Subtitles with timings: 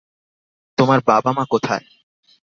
[0.77, 1.85] তোমার বাবা-মা কোথায়?